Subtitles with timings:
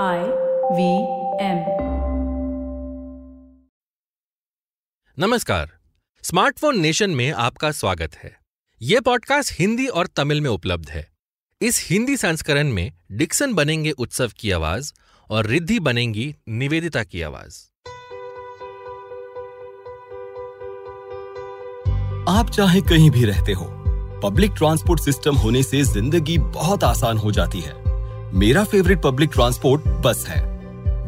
[0.00, 0.18] I
[0.72, 0.90] V
[1.46, 1.58] M
[5.18, 5.70] नमस्कार।
[6.22, 8.40] स्मार्टफ़ोन नेशन में आपका स्वागत है।
[8.82, 11.12] यह पॉडकास्ट हिंदी और तमिल में उपलब्ध है।
[11.60, 14.92] इस हिंदी संस्करण में डिक्सन बनेंगे उत्सव की आवाज़
[15.30, 17.60] और रिद्धि बनेंगी निवेदिता की आवाज़।
[22.28, 23.66] आप चाहे कहीं भी रहते हो
[24.22, 27.81] पब्लिक ट्रांसपोर्ट सिस्टम होने से ज़िंदगी बहुत आसान हो जाती है।
[28.32, 30.40] मेरा फेवरेट पब्लिक ट्रांसपोर्ट बस है।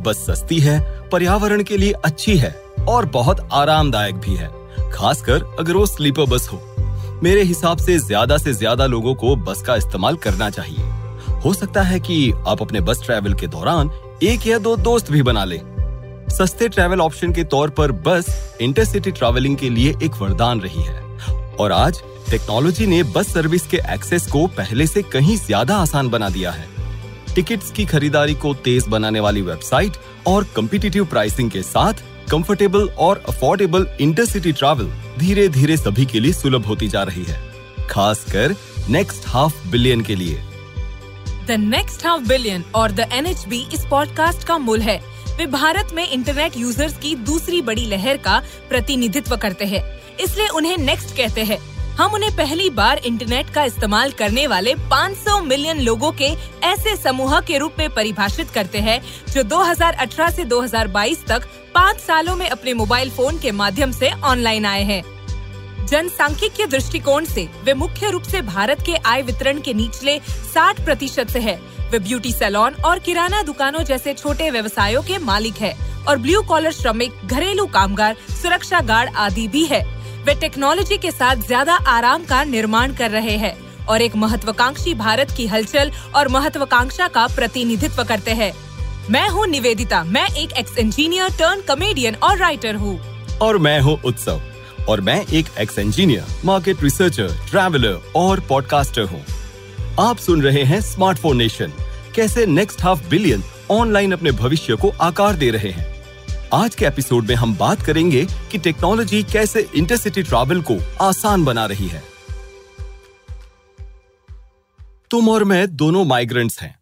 [0.03, 0.81] बस सस्ती है,
[1.13, 2.51] पर्यावरण के लिए अच्छी है
[2.89, 4.49] और बहुत आरामदायक भी है,
[4.93, 6.61] खासकर अगर वो स्लीपर बस हो।
[7.23, 10.85] मेरे हिसाब से ज़्यादा से ज़्यादा लोगों को बस का इस्तेमाल करना चाहिए।
[11.45, 13.91] हो सकता है कि आप अपने बस ट्रैवल के दौरान
[14.23, 15.61] एक या दो दोस्त भी बना लें।
[16.31, 21.03] सस्ते ट्रैवल ऑप्शन के तौर पर बस इंटरसिटी ट्रैवलिंग के लिए एक वरदान रही है।
[21.57, 26.29] और आज टेक्नोलॉजी ने बस सर्विस के एक्सेस को पहले से कहीं ज़्यादा आसान बना
[26.29, 26.73] दिया है।
[27.35, 33.23] टिकट्स की खरीदारी को तेज बनाने वाली वेबसाइट और कम्पिटिटिव प्राइसिंग के साथ कंफर्टेबल और
[33.29, 37.41] अफोर्डेबल इंटरसिटी ट्रैवल धीरे धीरे सभी के लिए सुलभ होती जा रही है,
[37.91, 38.55] खासकर
[38.91, 40.41] नेक्स्ट हाफ़ बिलियन के लिए।
[41.49, 44.97] द नेक्स्ट हाफ़ बिलियन और द एनएचबी इस पॉडकास्ट का मूल है।
[45.39, 49.83] वे भारत में इंटरनेट यूज़र्स की दूसरी बड़ी लहर का प्रतिनिधित्व करते हैं,
[50.21, 51.59] इसलिए उन्हें नेक्स्ट कहते हैं।
[51.99, 56.29] हम उन्हें पहली बार इंटरनेट का इस्तेमाल करने वाले 500 मिलियन लोगों के
[56.67, 59.01] ऐसे समूह के रूप में परिभाषित करते हैं,
[59.33, 64.67] जो 2018 से 2022 तक पाँच सालों में अपने मोबाइल फ़ोन के माध्यम से ऑनलाइन
[64.67, 65.03] आए हैं।
[65.87, 70.19] जनसांख्यिकीय दृष्टिकोण से, वे मुख्य रूप से भारत के आय वितरण के निचले
[70.55, 75.55] 60 प्रतिशत से है। वे ब्यूटी सैलून और किराना दुकानों जैसे छोटे व्यवसायों के मालिक
[75.55, 75.77] है
[76.09, 81.37] और ब्लू कॉलर श्रमिक, घरेलू कामगार, सुरक्षा गार्ड आदि भी है। वे टेक्नोलॉजी के साथ
[81.47, 83.55] ज़्यादा आराम का निर्माण कर रहे हैं
[83.87, 88.53] और एक महत्वाकांक्षी भारत की हलचल और महत्वाकांक्षा का प्रतिनिधित्व करते हैं।
[89.11, 92.99] मैं हूँ निवेदिता, मैं एक एक्स इंजीनियर टर्न कमेडियन और राइटर हूँ।
[93.43, 94.41] और मैं हूँ उत्सव,
[94.89, 99.25] और मैं एक ex engineer market researcher traveller और पॉडकास्टर हूँ।
[100.01, 101.73] आप सुन रहे हैं स्मार्टफ़ोन नेशन
[102.15, 105.94] कैसे नेक्स्ट हाफ़ बिलियन ऑनलाइन अपने भविष्य को आकार दे रहे हैं?
[106.55, 111.67] आज के एपिसोड में हम बात करेंगे कि टेक्नोलॉजी कैसे इंटरसिटी ट्रैवल को आसान बना
[111.67, 112.03] रही है।
[115.11, 116.79] तुम और मैं दोनों माइग्रेंट्स हैं।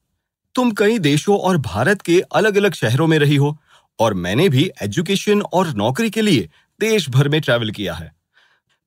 [0.55, 3.59] तुम कई देशों और भारत के अलग अलग शहरों में रही हो
[4.01, 6.49] और मैंने भी एजुकेशन और नौकरी के लिए
[6.81, 8.13] देश भर में ट्रैवल किया है।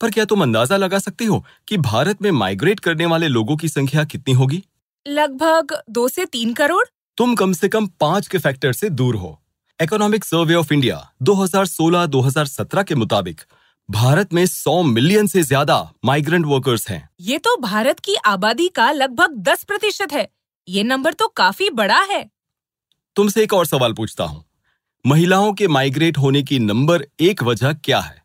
[0.01, 3.69] पर क्या तुम अंदाज़ा लगा सकती हो कि भारत में माइग्रेट करने वाले लोगों की
[3.69, 4.63] संख्या कितनी होगी?
[5.07, 6.85] लगभग दो से तीन करोड़।
[7.17, 9.41] तुम कम से कम पाँच के फैक्टर से दूर हो।
[9.79, 13.41] इकोनॉमिक सर्वे ऑफ़ इंडिया 2016-2017 के मुताबिक
[13.89, 18.91] भारत में 100 मिलियन से ज़्यादा माइग्रेंट वर्कर्स हैं। ये तो भारत की आबादी का
[18.91, 20.27] लगभग 10 प्रतिशत है।
[20.67, 22.23] ये नंबर तो काफ़ी बड़ा है।
[23.15, 24.43] तुमसे एक और सवाल पूछता हूँ।
[25.05, 28.23] महिलाओं के माइग्रेट होने की नंबर एक वजह क्या है?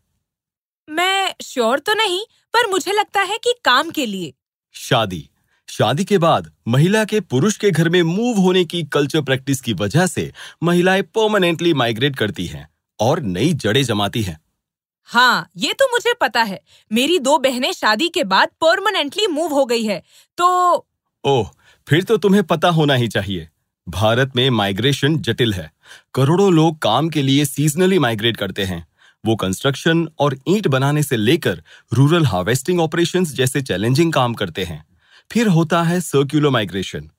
[0.88, 2.24] मैं श्योर तो नहीं
[2.54, 4.32] पर मुझे लगता है कि काम के लिए।
[4.74, 5.28] शादी।
[5.70, 9.72] शादी के बाद महिला के पुरुष के घर में मूव होने की कल्चर प्रैक्टिस की
[9.72, 10.32] वजह से
[10.62, 12.69] महिलाएँ परमानेंटली माइग्रेट करती हैं
[13.00, 14.41] और नई जड़ें जमाती हैं।
[15.04, 16.60] हाँ ये तो मुझे पता है।
[16.92, 20.03] मेरी दो बहनें शादी के बाद परमानेंटली मूव हो गई है।
[20.38, 20.75] तो
[21.25, 21.50] ओह
[21.86, 23.48] फिर तो तुम्हें पता होना ही चाहिए।
[23.88, 25.72] भारत में माइग्रेशन जटिल है।
[26.14, 28.86] करोड़ों लोग काम के लिए सीजनली माइग्रेट करते हैं।
[29.25, 34.89] वो कंस्ट्रक्शन और ईंट बनाने से लेकर रूरल हार्वेस्टिंग ऑपरेशंस जैसे चैलेंजिंग काम करते हैं।
[35.30, 37.10] फिर होता है सर्क्यूलर माइग्रेशन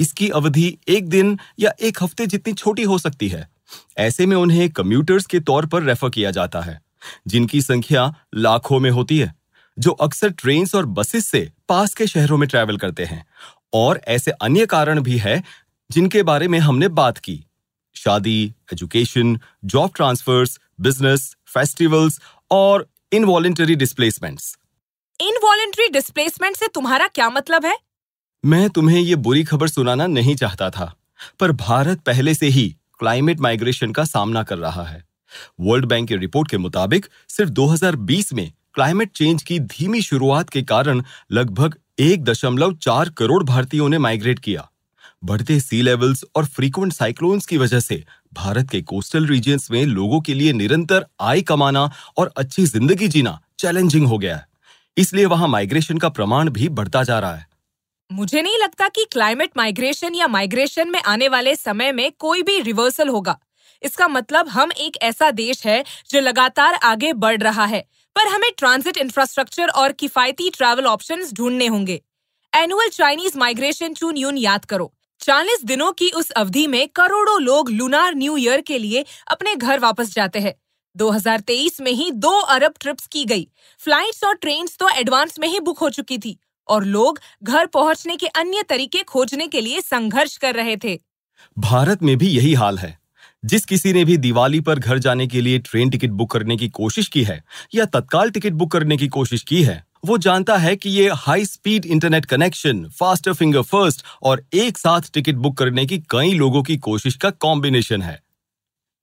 [0.00, 3.48] इसकी अवधि एक दिन या एक हफ़्ते जितनी छोटी हो सकती है।
[3.98, 6.80] ऐसे में उन्हें कम्यूटर्स के तौर पर रेफर किया जाता है,
[7.26, 9.34] जिनकी संख्या लाखों में होती है,
[9.78, 13.24] जो अक्सर ट्रेन और बसेस से पास के शहरों में ट्रैवल करते हैं।
[13.74, 15.42] और ऐसे अन्य कारण भी है
[15.90, 17.44] जिनके बारे में हमने बात की।
[17.96, 22.20] शादी education job transfers business festivals
[22.50, 24.58] और इनवॉलेंटरी डिस्प्लेसमेंट्स
[25.20, 27.76] इनवॉलेंट्री डिस्प्लेसमेंट से तुम्हारा क्या मतलब है?
[28.44, 30.92] मैं तुम्हें ये बुरी खबर सुनाना नहीं चाहता था,
[31.40, 32.68] पर भारत पहले से ही
[32.98, 35.02] क्लाइमेट माइग्रेशन का सामना कर रहा है।
[35.60, 40.62] वर्ल्ड बैंक की रिपोर्ट के मुताबिक सिर्फ़ 2020 में क्लाइमेट चेंज की धीमी शुरुआत के
[40.62, 41.02] कारण
[41.32, 44.68] लगभग एक दशमलव चार करोड़ भारतीयों ने माइग्रेट किया।
[45.24, 48.02] बढ़ते सी लेवल्स और फ्रीक्वेंट साइक्लोन्स की वजह से
[48.34, 53.40] भारत के कोस्टल रीजन्स में लोगों के लिए निरंतर आय कमाना और अच्छी ज़िंदगी जीना
[53.58, 54.46] चैलेंजिंग हो गया है।
[54.98, 57.46] इसलिए वहाँ माइग्रेशन का प्रमाण भी बढ़ता जा रहा है।
[58.10, 62.60] मुझे नहीं लगता कि क्लाइमेट माइग्रेशन या माइग्रेशन में आने वाले समय में कोई भी
[62.60, 63.38] रिवर्सल होगा।
[63.82, 67.80] इसका मतलब हम एक ऐसा देश है जो लगातार आगे बढ़ रहा है,
[68.16, 72.00] पर हमें ट्रांजिट इंफ्रास्ट्रक्चर और किफायती ट्रैवल ऑप्शंस ढूँढने होंगे।
[72.52, 77.70] एनुअल चाइनीज़ माइग्रेशन टू न्यून याद करो। चालीस दिनों की उस अवधि में करोड़ों लोग
[77.70, 80.54] लूनार न्यू ईयर के लिए अपने घर वापस जाते हैं।
[80.96, 83.48] 2023 में ही दो अरब ट्रिप्स की गई।
[83.78, 86.38] फ्लाइट्स और ट्रेन्स तो एडवांस में ही बुक हो चुकी थी
[86.68, 91.00] और लोग घर पहुँचने के अन्य तरीके खोजने के लिए संघर्ष कर रहे थे।
[91.58, 92.98] भारत में भी यही हाल है।
[93.44, 96.68] जिस किसी ने भी दिवाली पर घर जाने के लिए ट्रेन टिकट बुक करने की
[96.68, 97.44] कोशिश की है
[97.74, 101.44] या तत्काल टिकट बुक करने की कोशिश की है, वो जानता है कि ये high
[101.44, 106.62] speed internet connection faster finger first और एक साथ टिकट बुक करने की कई लोगों
[106.62, 108.22] की कोशिश का कॉम्बिनेशन है।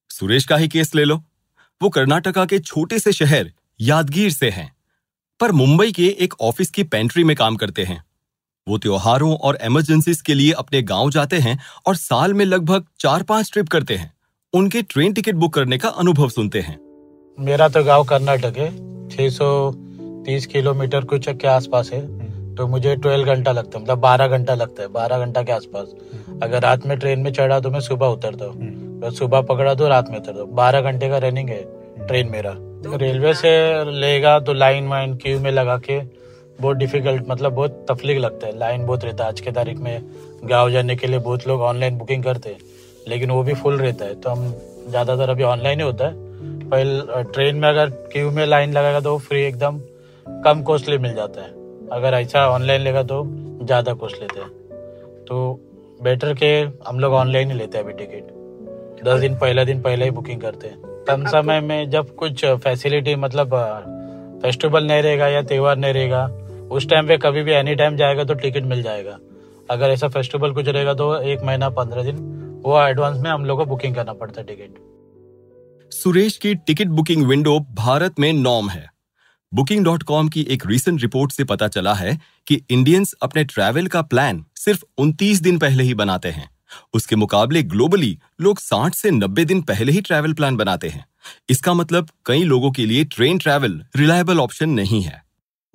[0.10, 1.24] सुरेश का ही केस ले लो।
[1.82, 4.72] वो कर्नाटका के छोटे से शहर यादगीर से हैं,
[5.40, 8.04] पर मुंबई के एक ऑफ़िस की पेंट्री में काम करते हैं।
[8.68, 13.24] वो त्योहारों और इमरजेंसीज के लिए अपने गाँव जाते हैं और साल में लगभग चार
[13.24, 14.14] पाँच ट्रिप करते हैं।
[14.54, 16.78] उनके ट्रेन टिकट बुक करने का अनुभव सुनते हैं।
[17.38, 18.70] मेरा तो गाँव कर्नाटक है
[19.10, 22.02] 630 किलोमीटर कुछ के आसपास है।
[22.58, 25.94] तो मुझे 12 घंटा लगता है मतलब 12 घंटा लगता है 12 घंटा के आसपास।
[26.44, 29.88] अगर रात में ट्रेन में चढ़ा तो मैं सुबह उतरता हूँ तो सुबह पकड़ा तो
[29.88, 31.62] रात में उतरता हूँ बारह घंटे का रनिंग है
[32.08, 32.54] ट्रेन मेरा।
[32.84, 33.52] तो रेलवे से
[33.92, 36.00] लेगा तो लाइन वाइन क्यू में लगा के
[36.60, 40.02] बहुत डिफ़िकल्ट मतलब बहुत तफलीक लगता है। लाइन बहुत रहता है। आज के तारीख में
[40.44, 42.60] गाँव जाने के लिए बहुत लोग ऑनलाइन बुकिंग करते हैं
[43.08, 44.54] लेकिन वो भी फुल रहता है। तो हम
[44.90, 49.18] ज़्यादातर अभी ऑनलाइन ही होता है। पहले ट्रेन में अगर क्यू में लाइन लगाएगा तो
[49.20, 49.80] फ्री एकदम
[50.26, 53.24] कम कॉस्टली मिल जाता है। अगर ऐसा ऑनलाइन लेगा तो
[53.62, 54.50] ज़्यादा कॉस्ट लेते हैं।
[55.26, 55.38] तो
[56.04, 56.48] बेटर के
[56.88, 60.42] हम लोग ऑनलाइन ही लेते हैं अभी टिकट दस दिन पहला दिन पहले ही बुकिंग
[60.42, 63.56] करते हैं। कम समय में जब कुछ फैसिलिटी मतलब
[64.44, 66.26] फेस्टिवल नहीं रहेगा या त्यौहार नहीं रहेगा
[66.72, 69.18] उस टाइम पे कभी भी एनी टाइम जाएगा तो टिकट मिल जाएगा।
[69.70, 72.18] अगर ऐसा फेस्टिवल कुछ रहेगा तो एक महीना पंद्रह दिन
[72.66, 74.84] वो एडवांस में हम लोग को बुकिंग करना पड़ता है टिकट
[75.92, 78.86] सुरेश की टिकट बुकिंग विंडो भारत में नॉर्म है।
[79.56, 83.88] बुकिंग डॉट कॉम की एक रीसेंट रिपोर्ट से पता चला है कि इंडियंस अपने ट्रैवल
[83.88, 86.50] का प्लान सिर्फ़ 29 दिन पहले ही बनाते हैं।
[86.94, 91.06] उसके मुकाबले ग्लोबली लोग 60 से 90 दिन पहले ही ट्रैवल प्लान बनाते हैं।
[91.50, 95.24] इसका मतलब कई लोगों के लिए ट्रेन ट्रैवल रिलायबल ऑप्शन नहीं है।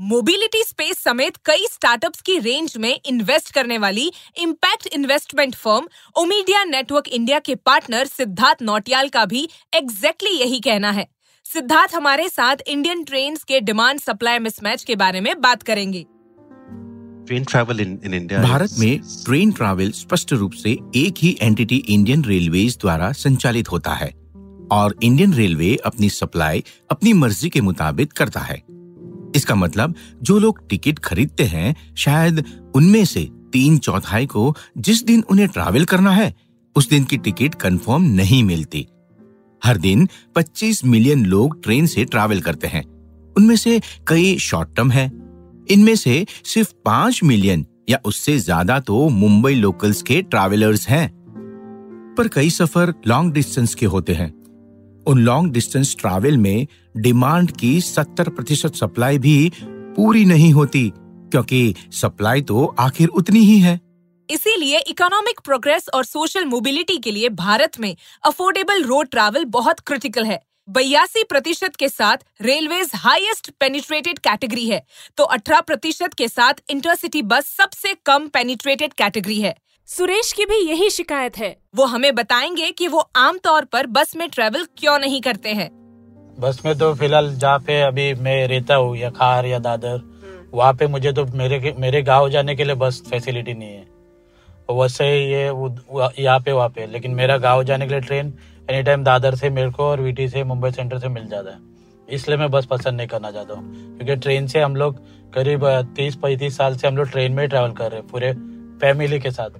[0.01, 6.65] मोबिलिटी स्पेस समेत कई स्टार्टअप्स की रेंज में इन्वेस्ट करने वाली impact investment firm Omidyar
[6.65, 11.09] network India के पार्टनर सिद्धार्थ नौटियाल का भी एग्जैक्टली exactly यही कहना है।
[11.51, 16.03] सिद्धार्थ हमारे साथ इंडियन ट्रेन के डिमांड सप्लाई मिसमैच के बारे में बात करेंगे।
[17.27, 21.77] Train travel in in India Bharat में ट्रेन ट्रैवल स्पष्ट रूप से एक ही एंटिटी
[21.77, 24.11] इंडियन रेलवेज द्वारा संचालित होता है
[24.73, 28.57] और इंडियन रेलवे अपनी सप्लाई अपनी मर्ज़ी के मुताबिक करता है।
[29.37, 32.45] इसका मतलब जो लोग टिकट खरीदते हैं शायद
[32.75, 36.35] उनमें से तीन चौथाई को जिस दिन उन्हें ट्रैवल करना है
[36.77, 38.87] उस दिन की टिकट कंफर्म नहीं मिलती।
[39.63, 42.85] हर दिन 25 मिलियन लोग ट्रेन से ट्रैवल करते हैं।
[43.37, 45.07] उनमें से कई शॉर्ट टर्म है।
[45.71, 51.09] इनमें से सिर्फ़ पाँच मिलियन या उससे ज़्यादा तो मुंबई लोकल्स के ट्रैवलर्स हैं।
[52.19, 54.33] पर कई सफ़र लॉन्ग डिस्टेंस के होते हैं।
[55.07, 56.67] उन लॉन्ग डिस्टेंस ट्रैवल में
[56.97, 59.53] डिमांड की 70 प्रतिशत सप्लाई भी
[59.97, 63.81] पूरी नहीं होती, क्योंकि सप्लाई तो आखिर उतनी ही है।
[64.31, 67.95] इसीलिए इकोनॉमिक प्रोग्रेस और सोशल मोबिलिटी के लिए भारत में
[68.25, 74.83] अफोर्डेबल रोड ट्रैवल बहुत क्रिटिकल है। बयासी प्रतिशत के साथ रेलवेज हाईएस्ट पेनिट्रेटेड कैटेगरी है।
[75.17, 79.55] तो 18 प्रतिशत के साथ इंटरसिटी बस सबसे कम पेनिट्रेटेड कैटेगरी है।
[79.89, 84.29] सुरेश की भी यही शिकायत है। वो हमें बताएँगे कि वो आमतौर पर बस में
[84.31, 85.69] ट्रेवल क्यों नहीं करते हैं।
[86.39, 90.01] बस में तो फ़िलहाल जहाँ पे अभी मैं रहता हूँ या खार या दादर
[90.55, 93.90] वहाँ पे मुझे तो मेरे मेरे गाँव जाने के लिए बस फैसिलिटी नहीं है।
[94.73, 95.45] वैसे ये
[96.19, 98.33] यहाँ पे, वहाँ पे। लेकिन मेरा गाँव जाने के लिए ट्रेन
[98.71, 101.59] एनी टाइम दादर से मेरे को और वीटी से, मुंबई सेंटर से मिल जाता है।
[102.09, 104.99] इसलिए मैं बस पसंद नहीं करना चाहता हूँ। क्योंकि ट्रेन से हम लोग
[105.33, 108.33] करीब तीस, पैंतीस साल से हम लोग ट्रेन में ही ट्रैवल कर रहे हैं, पूरे
[108.81, 109.59] फैमिली के साथ।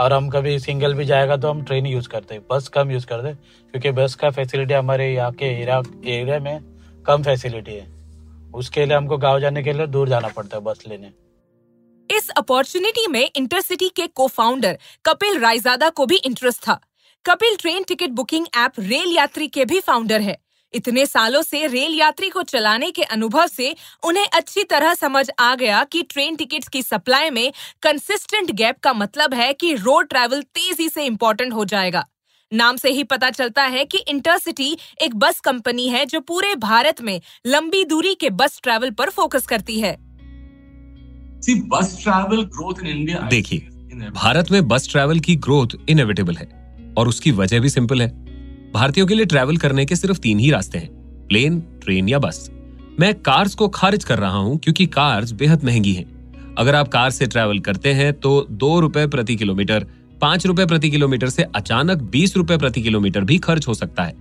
[0.00, 3.06] और हम कभी सिंगल भी जाएगा तो हम ट्रेन यूज़ करते हैं, बस कम यूज़
[3.06, 6.60] करते क्योंकि बस का फैसिलिटी हमारे यहाँ के एरिया में
[7.06, 7.86] कम फैसिलिटी है।
[8.54, 11.10] उसके लिए हमको गाँव जाने के लिए दूर जाना पड़ता है बस लेने।
[12.10, 16.80] इस अपॉर्चुनिटी में इंटरसिटी के को फाउंडर कपिल रायजादा को भी इंटरेस्ट था।
[17.26, 18.72] Kapil train ticket booking app
[19.16, 20.38] RailYatri के भी फाउंडर है।
[20.74, 25.54] इतने सालों से रेल यात्री को चलाने के अनुभव से उन्हें अच्छी तरह समझ आ
[25.54, 30.42] गया कि ट्रेन टिकट्स की सप्लाई में कंसिस्टेंट गैप का मतलब है कि रोड ट्रैवल
[30.42, 32.06] तेज़ी से इम्पोर्टेंट हो जाएगा।
[32.52, 37.00] नाम से ही पता चलता है कि इंटरसिटी एक बस कंपनी है जो पूरे भारत
[37.00, 40.07] में लंबी दूरी के बस ट्रैवल पर फोकस करती है।
[41.68, 43.58] बस ट्रैवल ग्रोथ इन इंडिया देखिए
[44.14, 46.48] भारत में बस ट्रैवल की ग्रोथ इनएविटेबल है
[46.98, 48.08] और उसकी वजह भी सिंपल है।
[48.74, 50.88] भारतीयों के लिए ट्रैवल करने के सिर्फ़ तीन ही रास्ते हैं
[51.28, 52.50] प्लेन ट्रेन या बस
[53.00, 56.04] मैं कार्स को खारिज कर रहा हूँ क्योंकि कार्स बेहद महँगी हैं।
[56.54, 59.86] अगर आप कार से ट्रैवल करते हैं तो दो रुपए प्रति किलोमीटर
[60.20, 64.14] पाँच रुपए प्रति किलोमीटर से अचानक बीस रुपए प्रति किलोमीटर भी खर्च हो सकता है।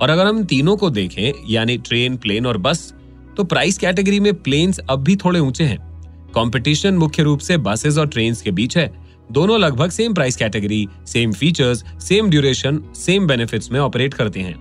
[0.00, 2.92] और अगर हम तीनों को देखें यानी ट्रेन प्लेन और बस
[3.36, 5.91] तो प्राइस कैटेगरी में प्लेन्स अब भी थोड़े ऊँचे हैं।
[6.34, 8.90] कंपटीशन मुख्य रूप से बसेस और ट्रेन के बीच है।
[9.30, 14.54] दोनों लगभग same price category same features same duration same benefits में ऑपरेट करते हैं।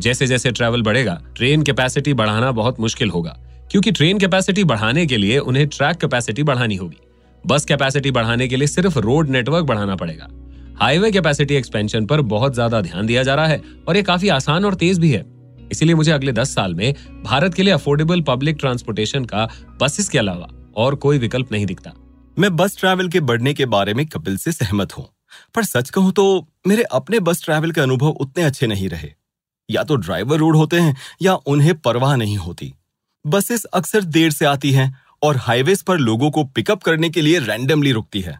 [0.00, 3.36] जैसे जैसे ट्रैवल बढ़ेगा ट्रेन कैपेसिटी बढ़ाना बहुत मुश्किल होगा,
[3.70, 6.98] क्योंकि ट्रेन कैपेसिटी बढ़ाने के लिए उन्हें ट्रैक कैपेसिटी बढ़ानी होगी।
[7.44, 10.28] बस कैपेसिटी बढ़ाने के लिए सिर्फ़ रोड नेटवर्क बढ़ाना पड़ेगा।
[10.80, 14.64] हाईवे कैपेसिटी एक्सपेंशन पर बहुत ज़्यादा ध्यान दिया जा रहा है और ये काफ़ी आसान
[14.64, 15.24] और तेज भी है।
[15.72, 19.48] इसीलिए मुझे अगले दस साल में भारत के लिए अफोर्डेबल पब्लिक ट्रांसपोर्टेशन का
[19.82, 21.92] बसेस के अलावा और कोई विकल्प नहीं दिखता।
[22.36, 25.08] मैं बस ट्रैवल के बढ़ने के बारे में कपिल से सहमत हूँ।
[25.54, 29.12] पर सच कहूँ तो मेरे अपने बस ट्रैवल के अनुभव उतने अच्छे नहीं रहे।
[29.68, 32.72] या तो ड्राइवर रूड होते हैं, या उन्हें परवाह नहीं होती।
[33.24, 34.92] बसेस अक्सर देर से आती हैं
[35.22, 38.38] और हाईवेज पर लोगों को पिकअप करने के लिए रैंडमली रुकती है।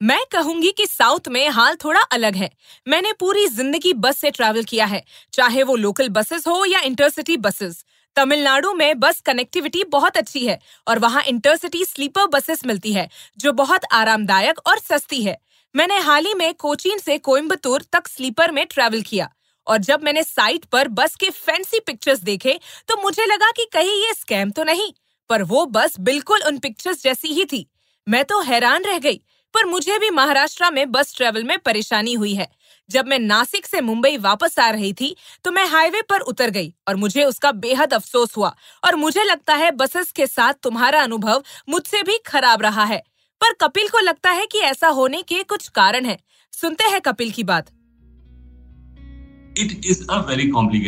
[0.00, 2.50] मैं कहूँगी कि साउथ में हाल थोड़ा अलग है।
[2.86, 5.02] मैंने पूरी ज़िंदगी बस से ट्रैवल किया है,
[5.32, 7.84] चाहे वो लोकल बसेस हो या इंटरसिटी बसेस
[8.16, 13.08] तमिलनाडु में बस कनेक्टिविटी बहुत अच्छी है और वहाँ इंटरसिटी स्लीपर बसेस मिलती है,
[13.38, 15.36] जो बहुत आरामदायक और सस्ती है।
[15.74, 19.28] मैंने हाल ही में कोचीन से कोयम्बतूर तक स्लीपर में ट्रैवल किया
[19.66, 22.58] और जब मैंने साइट पर बस के फैंसी पिक्चर्स देखे
[22.88, 24.92] तो मुझे लगा कि कहीं ये स्कैम तो नहीं,
[25.30, 27.66] पर वो बस बिल्कुल उन पिक्चर्स जैसी ही थी।
[28.06, 29.20] मैं तो हैरान रह गई,
[29.54, 32.48] पर मुझे भी महाराष्ट्र में बस ट्रेवल में परेशानी हुई है।
[32.90, 35.14] जब मैं नासिक से मुंबई वापस आ रही थी
[35.44, 39.54] तो मैं हाईवे पर उतर गई और मुझे उसका बेहद अफसोस हुआ और मुझे लगता
[39.54, 43.02] है बसेस के साथ तुम्हारा अनुभव मुझसे भी खराब रहा है।
[43.40, 46.18] पर कपिल को लगता है कि ऐसा होने के कुछ कारण हैं।
[46.52, 47.70] सुनते हैं कपिल की बात।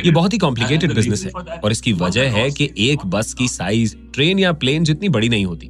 [0.05, 3.97] ये बहुत ही कॉम्प्लिकेटेड बिज़नेस है और इसकी वजह है कि एक बस की साइज़
[4.15, 5.69] ट्रेन या प्लेन जितनी बड़ी नहीं होती।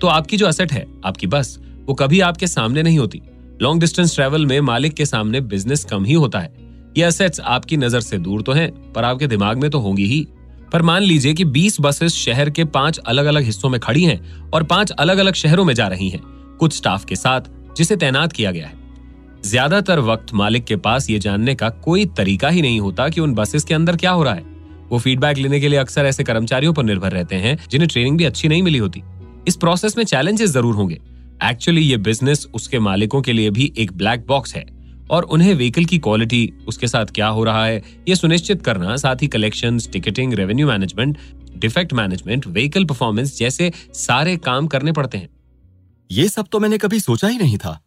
[0.00, 3.22] तो आपकी जो असेट है आपकी बस वो कभी आपके सामने नहीं होती।
[3.62, 6.52] लॉन्ग डिस्टेंस ट्रेवल में मालिक के सामने बिज़नेस कम ही होता है।
[6.96, 10.26] ये असेट्स आपकी नज़र से दूर तो हैं, पर आपके दिमाग में तो होंगी ही।
[10.72, 14.50] पर मान लीजिए कि 20 बसेस शहर के पाँच अलग अलग हिस्सों में खड़ी हैं
[14.50, 16.20] और पाँच अलग अलग शहरों में जा रही हैं,
[16.60, 17.40] कुछ स्टाफ के साथ,
[17.76, 18.78] जिसे तैनात किया गया है।
[19.44, 23.34] ज़्यादातर वक्त मालिक के पास ये जानने का कोई तरीका ही नहीं होता कि उन
[23.34, 24.44] बसेस के अंदर क्या हो रहा है।
[24.90, 28.24] वो फीडबैक लेने के लिए अक्सर ऐसे कर्मचारियों पर निर्भर रहते हैं, जिन्हें ट्रेनिंग भी
[28.24, 29.02] अच्छी नहीं मिली होती।
[29.48, 30.98] इस प्रोसेस में चैलेंजेस ज़रूर होंगे।
[31.44, 34.64] एक्चुअली ये बिज़नेस उसके मालिकों के लिए भी एक ब्लैक बॉक्स है।
[35.10, 39.22] और उन्हें व्हीकल की क्वालिटी उसके साथ क्या हो रहा है, ये सुनिश्चित करना, साथ
[39.22, 41.18] ही collection ticketing revenue management
[41.56, 45.28] defect management vehicle performance जैसे सारे काम करने पड़ते हैं।
[46.10, 47.80] ये सब तो मैंने कभी सोचा ही नहीं था।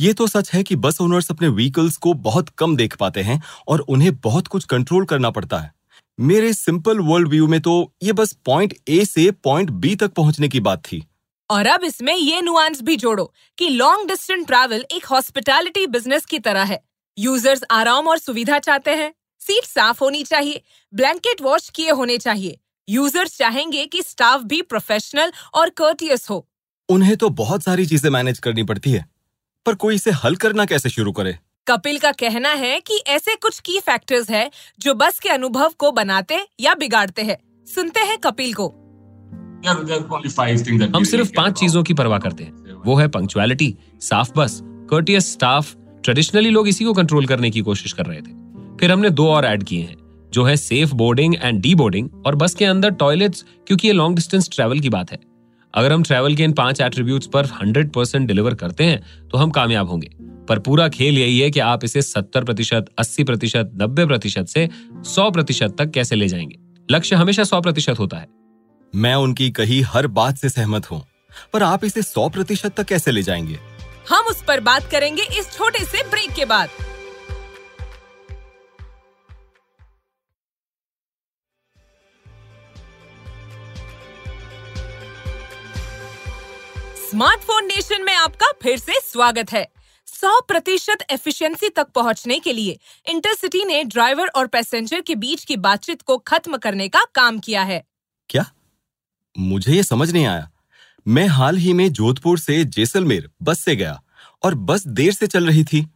[0.00, 3.42] ये तो सच है कि बस ओनर्स अपने व्हीकल्स को बहुत कम देख पाते हैं
[3.68, 5.72] और उन्हें बहुत कुछ कंट्रोल करना पड़ता है।
[6.20, 10.48] मेरे सिंपल वर्ल्ड व्यू में तो ये बस पॉइंट ए से पॉइंट बी तक पहुँचने
[10.48, 11.02] की बात थी।
[11.50, 13.24] और अब इसमें ये नुआंस भी जोड़ो
[13.58, 16.80] कि लॉन्ग डिस्टेंस ट्रैवल एक हॉस्पिटैलिटी बिज़नेस की तरह है।
[17.18, 22.58] यूज़र्स आराम और सुविधा चाहते हैं। सीट साफ़ होनी चाहिए ब्लैंकेट वॉश किए होने चाहिए।
[22.88, 26.46] यूज़र्स चाहेंगे कि स्टाफ भी प्रोफेशनल और कर्टियस हो।
[26.88, 29.04] उन्हें तो बहुत सारी चीज़ें मैनेज करनी पड़ती है
[29.66, 31.38] पर कोई इसे हल करना कैसे शुरू करे?
[31.66, 35.90] कपिल का कहना है कि ऐसे कुछ की फैक्टर्स है जो बस के अनुभव को
[35.92, 38.79] बनाते या बिगाड़ते हैं। सुनते हैं कपिल को।
[40.96, 42.52] हम सिर्फ़ पाँच चीज़ों की परवाह करते हैं।
[42.86, 45.74] वो है पंक्चुअलिटी साफ़ बस कर्टियस स्टाफ
[46.04, 48.32] ट्रेडिशनली लोग इसी को कंट्रोल करने की कोशिश कर रहे थे।
[48.80, 49.96] फिर हमने दो और ऐड किए हैं
[50.32, 54.16] जो है safe boarding and deboarding और बस के अंदर टॉयलेट्स क्योंकि ये लॉन्ग
[54.16, 55.18] डिस्टेंस ट्रेवल की बात है।
[55.74, 59.50] अगर हम ट्रेवल के इन पाँच एट्रीब्यूट्स पर 100 परसेंट डिलीवर करते हैं तो हम
[59.50, 60.10] कामयाब होंगे।
[60.48, 64.68] पर पूरा खेल यही है कि आप इसे 70 प्रतिशत अस्सी प्रतिशत नब्बे प्रतिशत से
[65.04, 66.56] 100 प्रतिशत तक कैसे ले जाएँगे।
[66.90, 68.39] लक्ष्य हमेशा 100 प्रतिशत होता है।
[68.94, 71.06] मैं उनकी कही हर बात से सहमत हूँ।
[71.52, 73.58] पर आप इसे सौ प्रतिशत तक कैसे ले जाएँगे?
[74.08, 76.68] हम उस पर बात करेंगे इस छोटे से ब्रेक के बाद।
[87.10, 89.66] स्मार्टफ़ोन नेशन में आपका फिर से स्वागत है।
[90.06, 92.78] 100 प्रतिशत एफिशिएंसी तक पहुँचने के लिए
[93.08, 97.62] इंटरसिटी ने ड्राइवर और पैसेंजर के बीच की बातचीत को खत्म करने का काम किया
[97.62, 97.84] है।
[98.28, 98.50] क्या?
[99.40, 100.50] मुझे ये समझ नहीं आया।
[101.06, 104.00] मैं हाल ही में जोधपुर से जैसलमेर बस से गया
[104.42, 105.86] और बस देर से चल रही थी।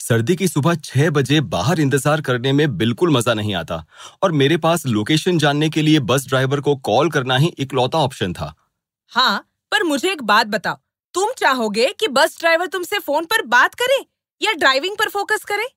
[0.00, 3.84] सर्दी की सुबह छह बजे बाहर इंतज़ार करने में बिल्कुल मज़ा नहीं आता
[4.22, 8.32] और मेरे पास लोकेशन जानने के लिए बस ड्राइवर को कॉल करना ही इकलौता ऑप्शन
[8.32, 8.54] था।
[9.12, 9.38] हाँ
[9.72, 10.76] पर मुझे एक बात बताओ।
[11.14, 14.04] तुम चाहोगे कि बस ड्राइवर तुमसे फ़ोन पर बात करे
[14.40, 15.68] या ड्राइविंग पर फोकस करे?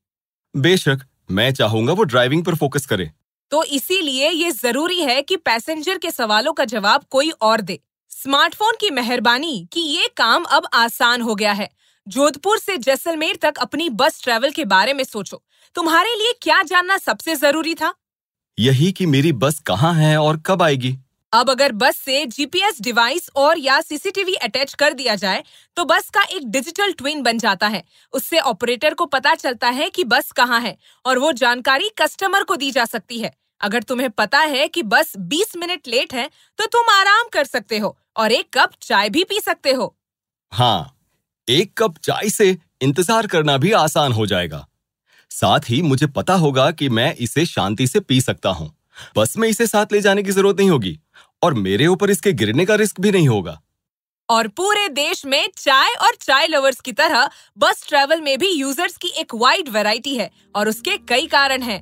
[0.53, 3.12] बेशक मैं चाहूँगा वो ड्राइविंग पर फोकस करे।
[3.51, 7.80] तो इसीलिए ये ज़रूरी है कि पैसेंजर के सवालों का जवाब कोई और दे।
[8.12, 11.70] स्मार्टफ़ोन की मेहरबानी कि ये काम अब आसान हो गया है।
[12.08, 15.42] जोधपुर से जैसलमेर तक अपनी बस ट्रेवल के बारे में सोचो।
[15.75, 17.94] तुम्हारे लिए क्या जानना सबसे ज़रूरी था?
[18.58, 20.98] यही कि मेरी बस कहाँ है और कब आएगी?
[21.34, 25.43] अब अगर बस से जीपीएस डिवाइस और या सीसीटीवी अटैच कर दिया जाए
[25.77, 29.89] तो बस का एक डिजिटल ट्विन बन जाता है। उससे ऑपरेटर को पता चलता है
[29.89, 33.31] कि बस कहाँ है और वो जानकारी कस्टमर को दी जा सकती है।
[33.62, 36.29] अगर तुम्हें पता है कि बस 20 मिनट लेट है
[36.60, 39.93] तो तुम आराम कर सकते हो और एक कप चाय भी पी सकते हो।
[40.51, 40.96] हाँ
[41.48, 44.65] एक कप चाय से इंतज़ार करना भी आसान हो जाएगा।
[45.31, 48.72] साथ ही मुझे पता होगा कि मैं इसे शांति से पी सकता हूँ।
[49.17, 50.98] बस में इसे साथ ले जाने की ज़रूरत नहीं होगी।
[51.41, 53.60] और मेरे ऊपर इसके गिरने का रिस्क भी नहीं होगा।
[54.29, 58.98] और पूरे देश में चाय और चाय लवर्स की तरह बस ट्रैवल में भी यूज़र्स
[58.98, 61.82] की एक वाइड वैरायटी है और उसके कई कारण हैं।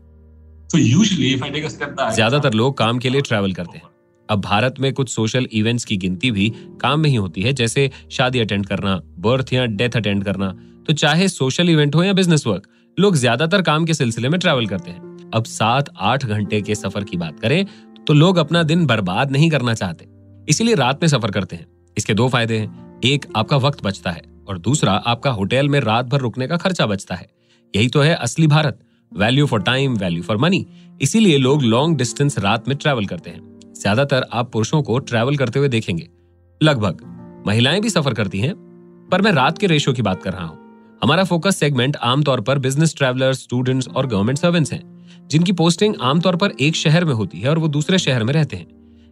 [2.12, 3.90] ज़्यादातर लोग काम के लिए ट्रैवल करते हैं।
[4.30, 6.50] अब भारत में कुछ सोशल इवेंट्स की गिनती भी
[6.82, 10.52] काम में ही होती है जैसे शादी अटेंड करना बर्थ या डेथ अटेंड करना।
[10.88, 14.68] तो चाहे सोशल इवेंट हो या बिज़नेस वर्क लोग ज़्यादातर काम के सिलसिले में ट्रैवल
[14.68, 17.66] करते हैं। अब सात आठ घंटे के सफ़र की बात करें
[18.08, 20.08] तो लोग अपना दिन बर्बाद नहीं करना चाहते।
[20.50, 24.22] इसीलिए रात में सफ़र करते हैं। इसके दो फ़ायदे हैं। एक, आपका वक्त बचता है
[24.48, 27.28] और दूसरा, आपका होटल में रात भर रुकने का खर्चा बचता है।
[27.76, 28.80] यही तो है असली Bharat.
[29.18, 30.66] Value for time value for money
[31.02, 35.60] इसीलिए लोग लॉन्ग डिस्टेंस रात में ट्रैवल करते हैं। ज़्यादातर आप पुरुषों को ट्रैवल करते
[35.60, 36.10] हुए देखेंगे।
[36.64, 37.02] लगभग।
[37.48, 38.54] महिलाएँ भी सफ़र करती हैं।
[39.12, 42.60] पर मैं रात के रेशो की बात कर रहा हूँ। हमारा फोकस सेगमेंट आमतौर पर
[42.60, 44.95] बिज़नेस ट्रैवलर्स स्टूडेंट्स और गवर्नमेंट सर्वेंट्स हैं।
[45.28, 48.58] जिनकी पोस्टिंग आमतौर पर एक शहर में होती है और वो दूसरे शहर में रहते
[48.58, 48.68] हैं।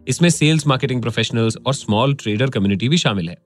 [0.08, 3.36] इसमें सेल्स मार्केटिंग प्रोफेशनल्स और स्मॉल ट्रेडर कम्युनिटी भी शामिल है।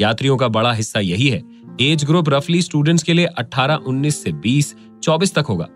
[0.00, 1.42] यात्रियों का बड़ा हिस्सा यही है।
[1.80, 5.68] एज ग्रुप रफली स्टूडेंट्स के लिए 18, 19 से 20, 24 तक होगा।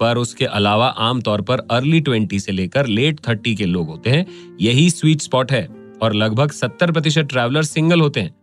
[0.00, 4.26] पर उसके अलावा आमतौर पर अर्ली ट्वेंटी से लेकर लेट थर्टी के लोग होते हैं।
[4.60, 5.68] यही स्वीट स्पॉट है
[6.02, 8.34] और लगभग सत्तर प्रतिशत ट्रैवलर सिंगल होते हैं।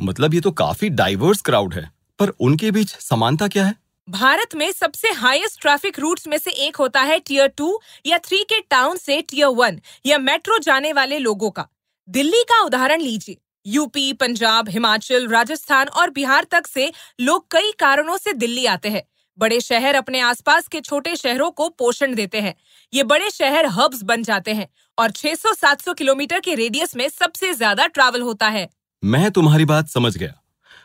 [0.00, 3.74] मतलब ये तो काफ़ी डाइवर्स क्राउड है। पर उनके बीच समानता क्या है?
[4.10, 8.42] भारत में सबसे हाईएस्ट ट्रैफ़िक रूट्स में से एक होता है टीयर टू या थ्री
[8.44, 11.66] के टाउन से टीयर वन या मेट्रो जाने वाले लोगों का।
[12.08, 18.16] दिल्ली का उदाहरण लीजिए। यूपी पंजाब, हिमाचल, राजस्थान और बिहार तक से लोग कई कारणों
[18.16, 19.02] से दिल्ली आते हैं।
[19.38, 22.54] बड़े शहर अपने आसपास के छोटे शहरों को पोषण देते हैं।
[22.92, 27.86] ये बड़े शहर हब्स बन जाते हैं और 600-700 किलोमीटर के रेडियस में सबसे ज़्यादा
[27.86, 28.68] ट्रैवल होता है।
[29.02, 30.34] मैं तुम्हारी बात समझ गया।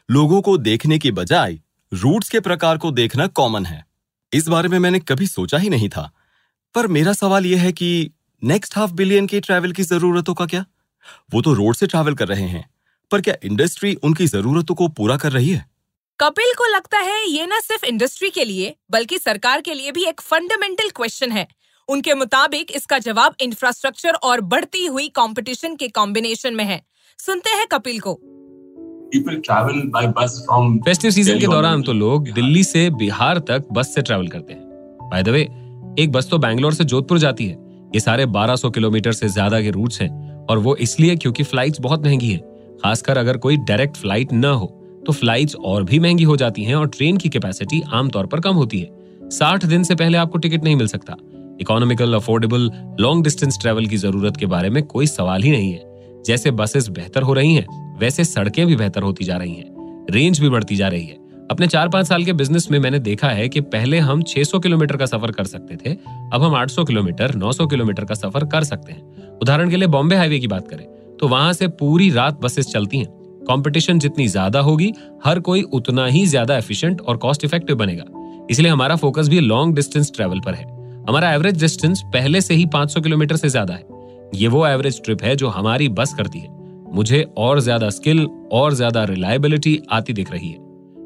[0.10, 1.60] लोगों को देखने की बजाय
[1.94, 3.86] रूट्स के प्रकार को देखना कॉमन है।
[4.34, 6.12] इस बारे में मैंने कभी सोचा ही नहीं था।
[6.76, 8.12] पर मेरा सवाल यह है कि
[8.44, 10.66] नेक्स्ट हाफ़ बिलियन की ट्रैवल की जरूरतों का क्या?
[11.34, 12.70] वो तो रोड से ट्रैवल कर रहे हैं।
[13.12, 15.70] पर क्या इंडस्ट्री उनकी जरूरतों को पूरा कर रही है?
[16.20, 20.06] कपिल को लगता है ये न सिर्फ़ इंडस्ट्री के लिए, बल्कि सरकार के लिए भी
[20.06, 21.48] एक फंडामेंटल क्वेश्चन है।
[21.88, 26.86] उनके मुताबिक इसका जवाब इंफ्रास्ट्रक्चर और बढ़ती हुई कंपटीशन के कॉम्बिनेशन में है।
[27.20, 28.20] सुनते हैं कपिल को।
[30.80, 35.10] फेस्टिव सीज़न के दौरान तो लोग दिल्ली से बिहार तक बस से ट्रैवल करते हैं।
[35.12, 35.42] बाय द वे
[36.00, 37.58] एक बस तो बैंगलोर से जोधपुर जाती है।
[37.96, 40.10] ये सारे 1200 किलोमीटर से ज़्यादा के रूट्स हैं
[40.50, 42.38] और वो इसलिए क्योंकि फ्लाइट्स बहुत महँगी है।
[42.84, 44.66] खासकर अगर कोई डायरेक्ट फ़्लाइट न हो
[45.06, 48.56] तो फ्लाइट्स और भी महँगी हो जाती हैं और ट्रेन की कैपेसिटी आमतौर पर कम
[48.56, 51.16] होती है। साठ दिन से पहले आपको टिकट नहीं मिल सकता।
[51.62, 55.95] Economical affordable long distance travel की ज़रूरत के बारे में कोई सवाल ही नहीं है।
[56.26, 57.66] जैसे बसेस बेहतर हो रही हैं,
[58.00, 61.68] वैसे सड़कें भी बेहतर होती जा रही हैं। रेंज भी बढ़ती जा रही है। अपने
[61.68, 65.06] चार पाँच साल के बिज़नेस में मैंने देखा है कि पहले हम 600 किलोमीटर का
[65.06, 65.94] सफ़र कर सकते थे,
[66.34, 70.16] अब हम 800 किलोमीटर 900 किलोमीटर का सफ़र कर सकते हैं। उदाहरण के लिए बॉम्बे
[70.16, 70.86] हाईवे की बात करें
[71.18, 73.08] तो वहाँ से पूरी रात बसेस चलती हैं।
[73.48, 74.92] कंपटीशन जितनी ज़्यादा होगी,
[75.26, 78.04] हर कोई उतना ही ज़्यादा एफिशिएंट और कॉस्ट इफ़ेक्टिव बनेगा।
[78.52, 80.66] इसलिए हमारा फोकस भी लॉन्ग डिस्टेंस ट्रेवल पर है।
[81.10, 83.95] हमारा एवरेज डिस्टेंस पहले से ही 500 किलोमीटर से ज़्यादा है।
[84.34, 86.54] ये वो एवरेज ट्रिप है जो हमारी बस करती है।
[86.94, 90.58] मुझे और ज़्यादा स्किल और ज़्यादा रिलायबिलिटी आती दिख रही है।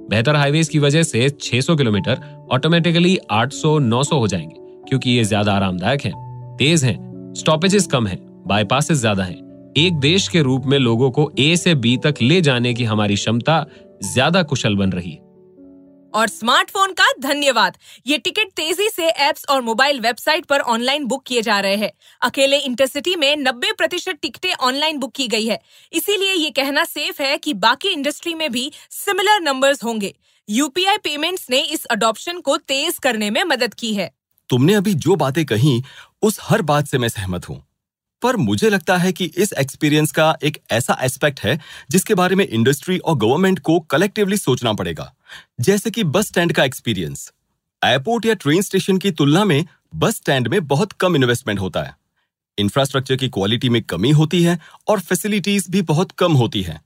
[0.10, 2.19] बेहतर हाईवेज की वजह से 600 किलोमीटर
[2.51, 4.55] ऑटोमेटिकली 800-900 हो जाएँगे
[4.89, 6.13] क्योंकि ये ज़्यादा आरामदायक हैं,
[6.60, 11.32] तेज हैं, स्टॉपेजेस कम हैं, बाईपासेस ज़्यादा हैं। एक देश के रूप में लोगों को
[11.39, 13.65] ए से बी तक ले जाने की हमारी क्षमता
[14.03, 15.29] ज़्यादा कुशल बन रही है।
[16.13, 21.24] और स्मार्टफ़ोन का धन्यवाद। ये टिकट तेज़ी से एप्स और मोबाइल वेबसाइट पर ऑनलाइन बुक
[21.24, 21.91] किए जा रहे हैं।
[22.22, 25.62] अकेले इंटरसिटी में 90 प्रतिशत टिकटें ऑनलाइन बुक की गई है।
[25.93, 30.15] इसीलिए ये कहना सेफ़ है कि बाकी इंडस्ट्री में भी सिमिलर नंबर्स होंगे।
[30.50, 34.13] यूपीआई पेमेंट्स ने इस अडॉप्शन को तेज करने में मदद की है।
[34.50, 35.84] तुमने अभी जो बातें कही,
[36.22, 37.65] उस हर बात से मैं सहमत हूँ।
[38.22, 41.60] पर मुझे लगता है कि इस एक्सपीरियंस का एक ऐसा एस्पेक्ट है,
[41.91, 45.15] जिसके बारे में इंडस्ट्री और गवर्नमेंट को कलेक्टिवली सोचना पड़ेगा।
[45.60, 47.32] जैसे कि बस स्टैंड का एक्सपीरियंस
[47.84, 49.65] एयरपोर्ट या ट्रेन स्टेशन की तुलना में
[49.96, 51.98] बस स्टैंड में बहुत कम इन्वेस्टमेंट होता है।
[52.58, 56.82] इंफ्रास्ट्रक्चर की क्वालिटी में कमी होती है और फैसिलिटीज़ भी बहुत कम होती हैं।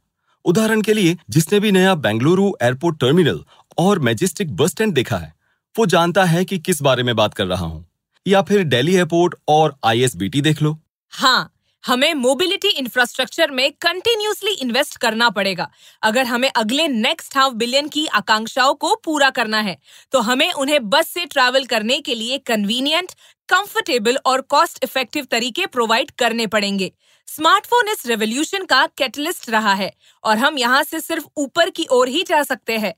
[0.46, 3.44] उदाहरण के लिए, जिसने भी नया बेंगलुरु एयरपोर्ट टर्मिनल
[3.78, 5.34] और मैजेस्टिक बस स्टैंड देखा है,
[5.80, 7.86] वो जानता है कि किस बारे में बात कर रहा हूँ।
[8.28, 10.80] या फिर दिल्ली एयरपोर्ट और आईएसबीटी देख लो।
[11.10, 11.53] हाँ
[11.84, 15.70] हमें मोबिलिटी इंफ्रास्ट्रक्चर में कंटिन्यूसली इन्वेस्ट करना पड़ेगा।
[16.04, 19.78] अगर हमें अगले नेक्स्ट हाफ़ बिलियन की आकांक्षाओं को पूरा करना है
[20.12, 23.12] तो हमें उन्हें बस से ट्रैवल करने के लिए कन्वीनियंट
[23.50, 26.92] कंफर्टेबल और कॉस्ट इफ़ेक्टिव तरीके प्रोवाइड करने पड़ेंगे।
[27.28, 29.92] स्मार्टफ़ोन इस रेवोल्यूशन का कैटलिस्ट रहा है
[30.24, 32.94] और हम यहाँ से सिर्फ़ ऊपर की ओर ही जा सकते हैं।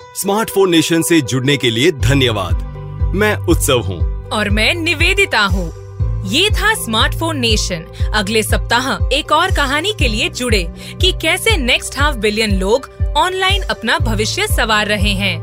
[0.00, 4.00] स्मार्टफ़ोन नेशन से जुड़ने के लिए धन्यवाद। मैं उत्सव हूँ।
[4.30, 5.89] और मैं निवेदिता हूँ।
[6.22, 10.62] ये था स्मार्टफ़ोन नेशन अगले सप्ताह एक और कहानी के लिए जुड़े
[11.00, 15.38] कि कैसे नेक्स्ट हाफ़ बिलियन लोग ऑनलाइन अपना भविष्य सवार रहे हैं।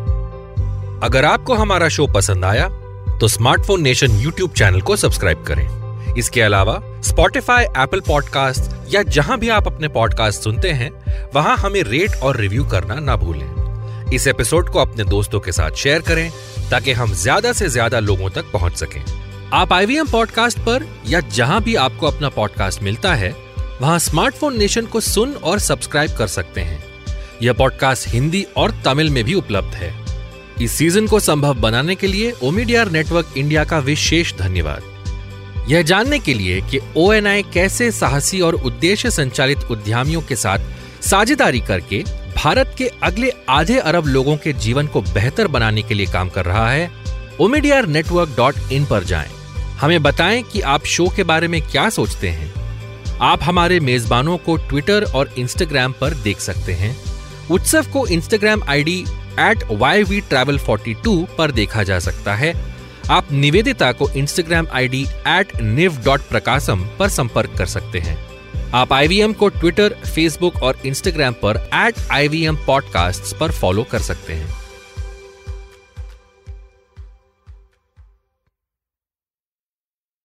[1.04, 2.70] अगर आपको हमारा शो पसंद आया
[3.20, 9.40] तो स्मार्टफ़ोन नेशन यूट्यूब चैनल को सब्सक्राइब करें। इसके अलावा स्पॉटिफाई एप्पल पॉडकास्ट या जहाँ
[9.40, 10.92] भी आप अपने पॉडकास्ट सुनते हैं,
[11.36, 15.72] वहाँ हमें रेट और रिव्यू करना ना भूलें। इस एपिसोड को अपने दोस्तों के साथ
[15.76, 16.30] शेयर करें,
[16.72, 19.04] ताकि हम ज़्यादा से ज़्यादा लोगों तक पहुँच सकें।
[19.54, 23.36] आप आईवीएम पॉडकास्ट पर या जहाँ भी आपको अपना पॉडकास्ट मिलता है,
[23.82, 26.84] वहाँ स्मार्टफ़ोन नेशन को सुन और सब्सक्राइब कर सकते हैं।
[27.44, 30.06] यह पॉडकास्ट हिंदी और तमिल में भी उपलब्ध है।
[30.62, 34.84] इस सीज़न को संभव बनाने के लिए ओमीडियर नेटवर्क इंडिया का विशेष धन्यवाद।
[35.70, 37.12] यह जानने के लिए कि ओ
[37.54, 40.60] कैसे साहसी और उद्देश्य संचालित उद्यमियों के साथ
[41.02, 42.04] साझेदारी करके
[42.36, 46.46] भारत के अगले आधे अरब लोगों के जीवन को बेहतर बनाने के लिए काम कर
[46.46, 46.92] रहा है
[47.40, 49.37] ओमीडियर नेटवर्क डॉट इन पर जाएँ।
[49.82, 52.54] हमें बताएँ कि आप शो के बारे में क्या सोचते हैं।
[53.22, 56.98] आप हमारे मेजबानों को ट्विटर और इंस्टाग्राम पर देख सकते हैं।
[57.52, 59.06] उत्सव को Instagram ID
[59.40, 62.54] at Y V travel forty two पर देखा जा सकता है।
[63.10, 68.28] आप निवेदिता को Instagram ID at niv dot Prakasham पर संपर्क कर सकते हैं।
[68.74, 73.84] आप आईवीएम को ट्विटर फेसबुक और इंस्टाग्राम पर at I V M podcast पर फॉलो
[73.84, 74.57] कर सकते हैं।